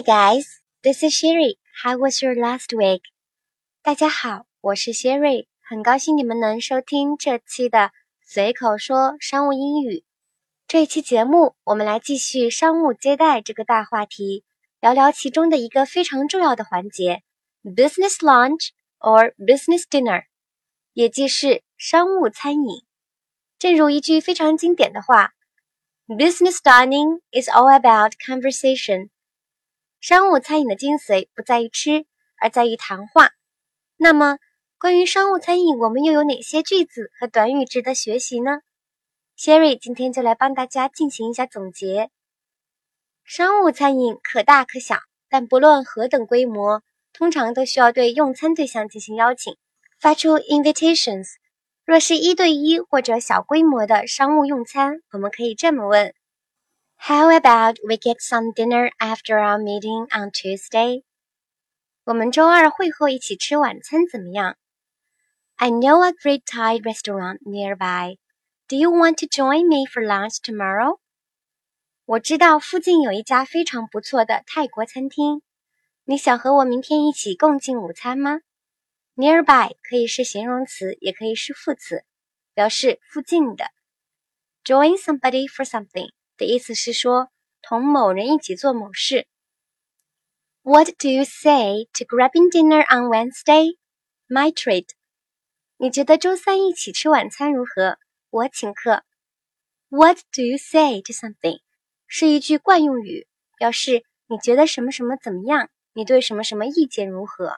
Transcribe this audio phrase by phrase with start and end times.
[0.00, 1.58] guys, this is Sherry.
[1.82, 3.02] How was your last week?
[3.82, 7.90] 大家好，我是 Sherry，很高兴你们能收听这期的
[8.24, 10.02] 随口说商务英语。
[10.66, 14.44] 这一期节目，我们来继续商务接待这个大话题，
[14.80, 17.22] 聊聊其中的一个非常重要的环节
[17.62, 20.22] ——business lunch or business dinner，
[20.94, 22.86] 也即是商务餐饮。
[23.58, 25.32] 正如一句非常经典的话：“
[26.08, 29.09] Business dining is all about conversation。”
[30.01, 33.29] 商务餐饮的精髓不在于吃，而在于谈话。
[33.97, 34.39] 那么，
[34.79, 38.61] 关于商务餐饮，我们又有哪些句子和短语值得学习呢
[39.37, 42.09] ？Sherry 今天就来帮大家进行一下总结。
[43.23, 44.97] 商务餐饮可大可小，
[45.29, 46.81] 但不论何等规模，
[47.13, 49.55] 通常都需要对用餐对象进行邀请，
[49.99, 51.27] 发出 invitations。
[51.85, 56.15] 若是一对一或者小规模的商务用餐，我们可以这么问
[57.00, 61.04] ：How about we get some dinner after our meeting on Tuesday？
[62.04, 64.56] 我们周二会后一起吃晚餐怎么样？
[65.56, 68.18] I know a great Thai restaurant nearby.
[68.68, 70.98] Do you want to join me for lunch tomorrow?
[72.04, 75.42] 我知道附近有一家非常不错的泰国餐厅，
[76.04, 78.40] 你想和我明天一起共进午餐吗？
[79.16, 82.04] Nearby 可以是形容词，也可以是副词，
[82.54, 83.70] 表示附近的。
[84.62, 86.10] Join somebody for something
[86.41, 87.29] 的意思是说
[87.61, 89.27] 同某人一起做某事。
[90.63, 93.77] What do you say to grabbing dinner on Wednesday?
[94.27, 94.87] My treat.
[95.77, 97.99] 你觉得周三一起吃晚餐如何？
[98.31, 99.03] 我请客。
[99.89, 101.59] What do you say to something？
[102.07, 103.27] 是一句惯用语，
[103.59, 107.57] 表示你觉得什么什么怎么样，你对什么什么意见如何。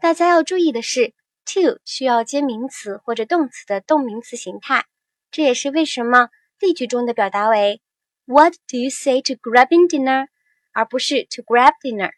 [0.00, 4.86] 大家要注意的是，to 需要接名词或者动词的动名词形态，
[5.30, 7.80] 这也是为什么例句中的表达为
[8.26, 10.28] What do you say to grabbing dinner？
[10.72, 12.12] 而不是 to grab dinner。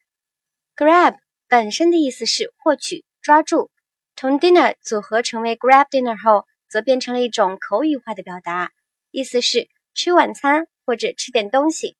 [0.76, 1.16] Grab
[1.48, 3.70] 本身的意思是获取、抓住，
[4.16, 6.46] 同 dinner 组合成为 grab dinner 后。
[6.66, 8.72] 则变成了一种口语化的表达，
[9.12, 11.96] 意思是吃晚餐或者吃点东西。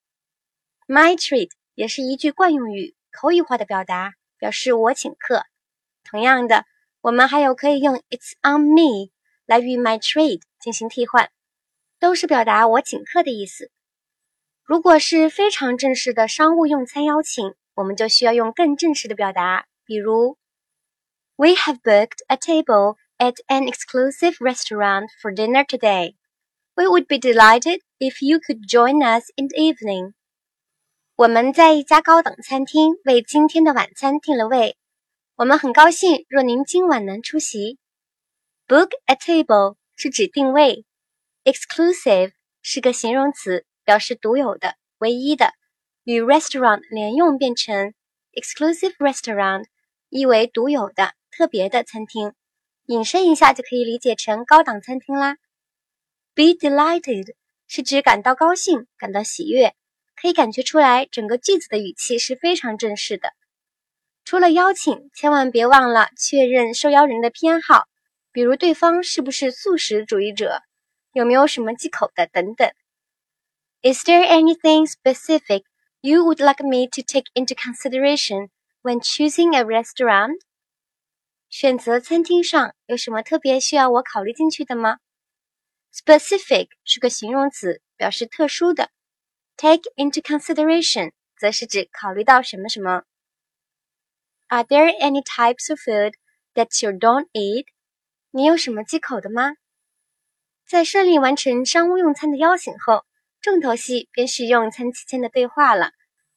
[0.88, 5.44] My treat 也是一句惯用语，口语化的表达，表示我请客。
[6.02, 6.64] 同样的，
[7.02, 9.12] 我们还有可以用 It's on me
[9.46, 11.30] 来与 my treat 进行替换，
[12.00, 13.70] 都是表达我请客的意思。
[14.64, 20.38] 如果是非常正式的商务用餐邀请，我们就需要用更正式的表达，比如
[21.36, 22.96] We have booked a table.
[23.18, 26.14] at an exclusive restaurant for dinner today.
[26.76, 30.14] We would be delighted if you could join us in the evening.
[31.16, 34.76] 我们在一家高档餐厅为今天的晚餐订了位，
[35.36, 37.78] 我们很高兴若您今晚能出席。
[38.66, 40.84] Book a table 是指定位
[41.44, 42.32] ，exclusive
[42.62, 45.52] 是个形容词，表示独有的、唯一的，
[46.04, 47.94] 与 restaurant 连用变成
[48.32, 49.64] exclusive restaurant，
[50.08, 52.32] 意为独有的、特别的餐厅。
[52.86, 55.36] 引申一下就可以理解成高档餐厅啦。
[56.34, 57.34] Be delighted
[57.66, 59.74] 是指感到高兴、感到喜悦，
[60.16, 63.32] 可以感觉出来整个句子的语气是非常正式的。
[64.24, 67.84] 除了邀请，千万别忘了确认受邀人的偏好，
[68.32, 70.60] 比如对方是不是素食主义者，
[71.12, 72.70] 有没有什么忌口的等等。
[73.83, 75.63] Is there anything specific
[76.01, 78.49] you would like me to take into consideration
[78.81, 80.39] when choosing a restaurant?
[81.49, 84.97] 选择餐厅上有什么特别需要我考虑进去的吗？
[85.91, 88.91] Specific 是个形容词，表示特殊的。
[89.57, 93.03] Take into consideration 则是指考虑到什么什么。
[94.47, 96.13] Are there any types of food
[96.53, 97.65] that you don't eat？
[98.31, 99.53] 你有什么忌口的吗？
[100.67, 103.03] 在顺利完成商务用餐的邀请后，
[103.44, 105.90] 重头戏便是用餐期间的对话了。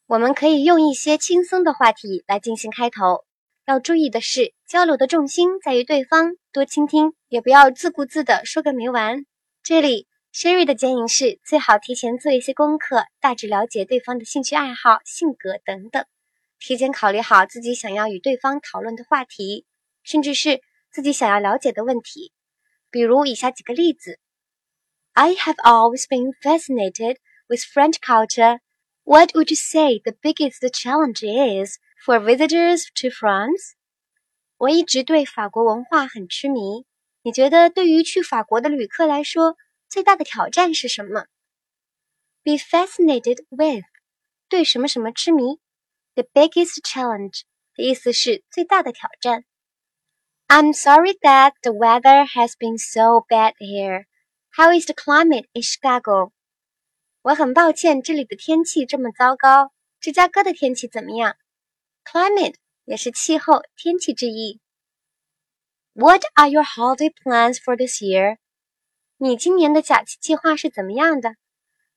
[0.07, 3.23] 我们可以用一些轻松的话题来进行开头。
[3.65, 9.25] 要注意的是，交流的重心在于对方，多倾听，也不要自顾自的说个没完。
[9.63, 16.03] 这里，Sherry 的建议是，最好提前做一些功课，大致了解对方的兴趣爱好、性格等等，
[16.59, 19.65] 提前考虑好自己想要与对方讨论的话题，
[20.03, 20.59] 甚至是
[20.91, 22.33] 自己想要了解的问题。
[22.91, 24.19] 比如以下几个例子
[25.16, 27.16] ：I have always been fascinated
[27.48, 28.60] with French culture.
[29.04, 31.78] What would you say the biggest challenge is?
[32.04, 33.74] For visitors to France，
[34.56, 36.84] 我一直对法国文化很痴迷。
[37.22, 39.56] 你觉得对于去法国的旅客来说，
[39.88, 41.26] 最大的挑战是什么？
[42.42, 43.84] Be fascinated with，
[44.48, 45.60] 对什么什么痴迷。
[46.14, 47.42] The biggest challenge
[47.76, 49.44] 的意思是最大的挑战。
[50.48, 54.05] I'm sorry that the weather has been so bad here.
[54.57, 56.31] How is the climate in Chicago?
[57.21, 59.71] 我很抱歉这里的天气这么糟糕。
[59.99, 61.35] 芝加哥的天气怎么样
[62.03, 64.59] ？Climate 也是气候、天气之意。
[65.93, 68.37] What are your holiday plans for this year？
[69.17, 71.35] 你今年的假期计划是怎么样的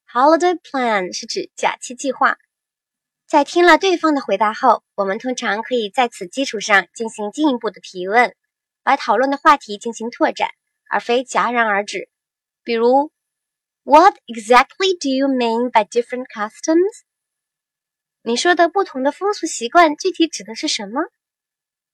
[0.06, 2.36] ？Holiday plan 是指假期计划。
[3.26, 8.36] 在听了对方的回答后，我们通常可以在此基础上进行进一步的提问，
[8.82, 10.50] 把讨论的话题进行拓展，
[10.90, 12.10] 而非戛然而止。
[12.62, 13.10] 比如
[13.84, 17.02] ，What exactly do you mean by different customs？
[18.22, 21.00] 你说的不同的风俗习惯具体指的是什么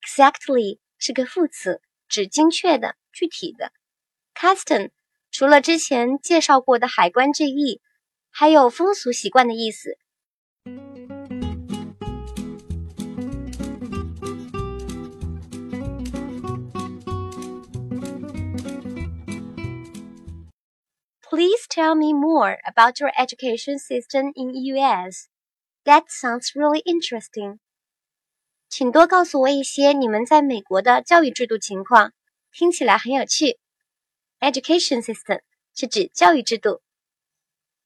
[0.02, 3.72] ？Exactly 是个副词，指精确的、具体的。
[4.34, 4.90] Custom
[5.30, 7.80] 除了之前介绍过的海关之意，
[8.30, 9.96] 还有风俗习惯的意思。
[21.36, 25.28] Please tell me more about your education system in US.
[25.84, 27.58] That sounds really interesting.
[28.70, 32.14] 请多告诉我一些你们在美国的教育制度情况，
[32.50, 33.58] 听起来很有趣。
[34.40, 35.42] Education system
[35.74, 36.80] 是指教育制度。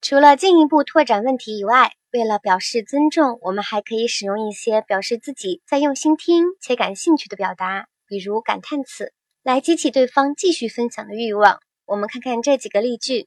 [0.01, 9.13] 除了进一步拓展问题以外，为了表示尊重，我们还可以使用一些表示自己在用心听且感兴趣的表达，比如感叹词，
[9.43, 11.59] 来激起对方继续分享的欲望。
[11.87, 13.27] 我们看看这几个例句。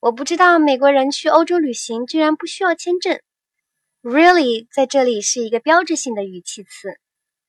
[0.00, 3.20] 我不知道美国人去欧洲旅行居然不需要签证。
[4.00, 7.00] Really 在这里是一个标志性的语气词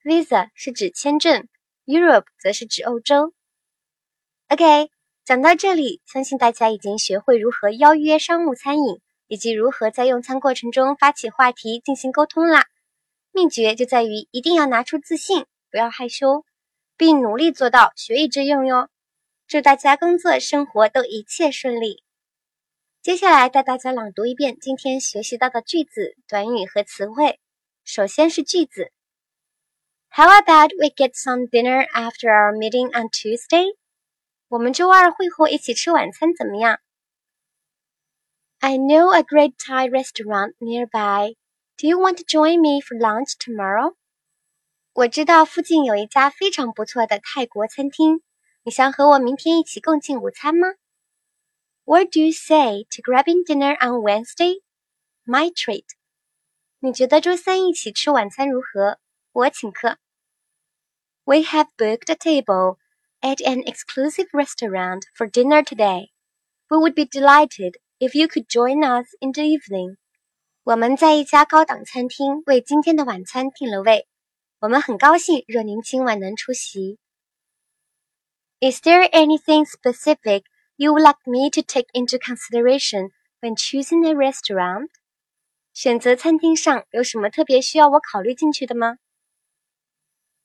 [0.02, 1.46] ，Visa 是指签证
[1.86, 3.32] ，Europe 则是指欧洲。
[4.48, 4.90] OK，
[5.24, 12.66] 讲到这里，相信大家已经学会如何邀约商务餐饮，以及如何在用餐过程中发起话题进行沟通啦。
[13.30, 16.44] 秘诀就在于一定要拿出自信，不要害羞，
[16.96, 18.88] 并努力做到学以致用哟。
[19.46, 22.02] 祝大家工作生活都一切顺利。
[23.02, 27.40] 接下来带大家朗读一遍今天学习到的句子、短语和词汇。
[27.82, 28.92] 首先是句子
[30.10, 33.74] ：How about we get some dinner after our meeting on Tuesday？
[34.48, 36.78] 我们周二会后一起吃晚餐怎么样
[38.58, 41.36] ？I know a great Thai restaurant nearby.
[41.78, 43.94] Do you want to join me for lunch tomorrow？
[44.92, 48.20] 我知道附近有一家非常不错的泰国餐厅，
[48.62, 50.68] 你想和我明天一起共进午餐吗
[51.89, 54.61] ？What do you say to grabbing dinner on Wednesday?
[55.25, 55.85] My treat.
[56.79, 58.99] 你觉得周三一起吃晚餐如何？
[59.31, 59.97] 我请客。
[61.23, 62.77] We have booked a table
[63.21, 66.11] at an exclusive restaurant for dinner today.
[66.67, 69.97] We would be delighted if you could join us in the evening.
[70.63, 74.07] 我们在一家高档餐厅为今天的晚餐订了位，
[74.59, 76.99] 我们很高兴若您今晚能出席。
[78.59, 80.43] Is there anything specific
[80.79, 84.89] you would like me to take into consideration when choosing a restaurant?
[85.73, 88.97] 选择餐厅上有什么特别需要我考虑进去的吗？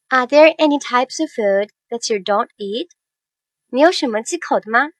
[0.08, 2.88] Are there any types of food that you don't eat?
[3.68, 4.90] 你有什么忌口的吗？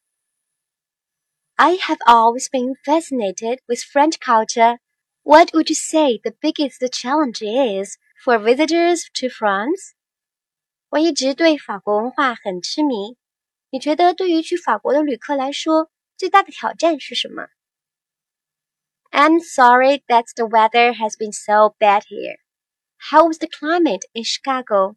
[1.57, 4.79] I have always been fascinated with French culture.
[5.23, 9.95] What would you say the biggest challenge is for visitors to France?
[10.91, 13.17] 我一直对法国文化很痴迷。
[13.75, 17.49] 你觉得对于去法国的旅客来说，最大的挑战是什么？
[19.11, 22.39] I'm sorry that the weather has been so bad here.
[22.99, 24.97] How was the climate in Chicago?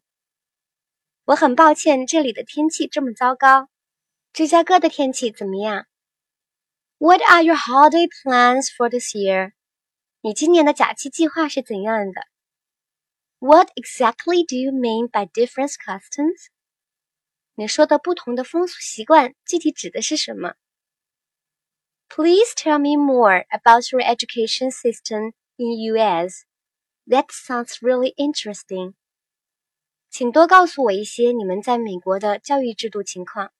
[1.24, 3.68] 我很抱歉，这里的天气这么糟糕。
[4.32, 5.86] 芝加哥的天气怎么样？
[6.98, 9.52] What are your holiday plans for this year?
[10.20, 12.22] 你今年的假期计划是怎样的？
[13.38, 16.46] What exactly do you mean by different customs?
[17.58, 20.54] 你说的不同的风俗习惯具体指的是什么？
[22.08, 26.42] Please tell me more about your education system in US.
[27.06, 28.94] That sounds really interesting.
[30.10, 33.52] 请多告诉我一些你们在美国的教育制度情况。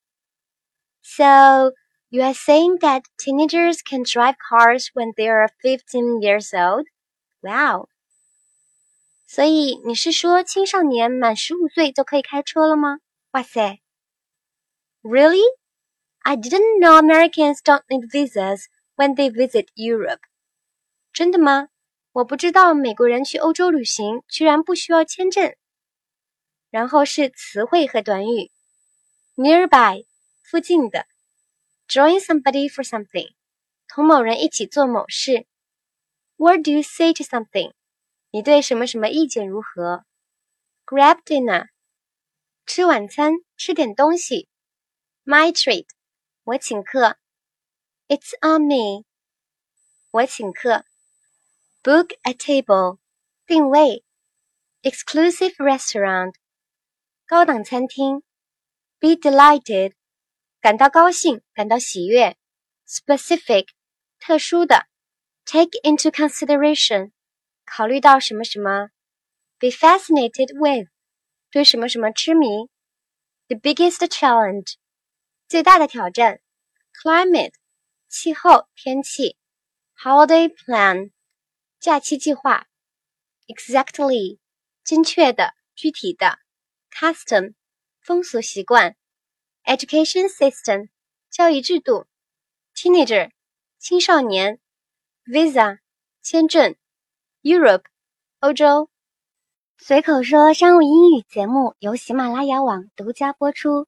[1.02, 1.73] So
[2.09, 6.87] you are saying that teenagers can drive cars when they are 15 years old?
[7.40, 7.88] Wow.
[9.26, 12.99] 所以你是说青少年满十五岁就可以开车了吗？
[13.33, 13.81] 哇塞
[15.02, 15.45] ！Really?
[16.23, 20.21] I didn't know Americans don't need visas when they visit Europe.
[21.12, 21.69] 真的吗？
[22.12, 25.54] 我不知道美国人去欧洲旅行居然不需要签证。
[26.71, 28.50] 然后是词汇和短语：
[29.37, 30.07] nearby，
[30.43, 31.04] 附近的；
[31.88, 33.35] join somebody for something，
[33.88, 35.45] 同某人一起做某事；
[36.37, 37.73] what do you say to something？
[38.31, 40.04] 你对什么什么意见如何？
[40.87, 41.69] grab dinner，
[42.66, 44.49] 吃晚餐，吃点东西
[45.28, 45.87] ；my treat，
[46.45, 47.16] 我请客；
[48.09, 49.04] it's on me，
[50.11, 50.85] 我请客；
[51.83, 52.99] book a table，
[53.47, 54.02] 定位；
[54.83, 56.35] exclusive restaurant。
[57.26, 58.23] 高档餐厅，
[58.99, 59.95] be delighted，
[60.61, 62.35] 感到高兴，感到喜悦；
[62.87, 63.69] specific，
[64.21, 64.87] 特殊的；
[65.47, 67.12] take into consideration，
[67.64, 68.90] 考虑到什么什么；
[69.59, 70.88] be fascinated with，
[71.50, 72.69] 对什么什么痴迷；
[73.49, 74.75] the biggest challenge，
[75.50, 76.41] 最大的挑战
[76.94, 77.53] ；climate，
[78.08, 79.36] 气候天气
[79.98, 81.10] ；holiday plan，
[81.79, 82.68] 假期计划
[83.48, 84.38] ；exactly，
[84.84, 86.38] 精确的具体的。
[86.91, 87.56] custom
[88.00, 88.96] 风俗习惯
[89.63, 90.89] ，education system
[91.32, 92.06] 教育制度
[92.75, 93.32] ，teenager
[93.79, 94.60] 青少年
[95.25, 95.79] ，visa
[96.22, 96.75] 签证
[97.41, 97.86] ，Europe
[98.39, 98.91] 欧洲。
[99.79, 103.88] 随口说商务英语节目由喜马拉雅网独家播出，